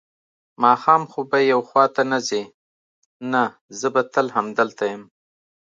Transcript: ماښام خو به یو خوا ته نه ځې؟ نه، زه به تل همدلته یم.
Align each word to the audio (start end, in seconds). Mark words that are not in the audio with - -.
ماښام 0.63 1.01
خو 1.11 1.19
به 1.29 1.37
یو 1.51 1.61
خوا 1.69 1.85
ته 1.95 2.01
نه 2.11 2.19
ځې؟ 2.27 2.43
نه، 3.31 3.43
زه 3.79 3.87
به 3.93 4.01
تل 4.13 4.27
همدلته 4.35 4.83
یم. 4.91 5.03